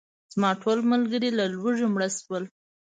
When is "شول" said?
2.17-2.43